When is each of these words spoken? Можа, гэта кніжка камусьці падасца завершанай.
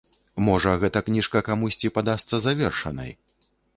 Можа, 0.45 0.71
гэта 0.83 1.03
кніжка 1.09 1.43
камусьці 1.49 1.91
падасца 1.99 2.35
завершанай. 2.47 3.11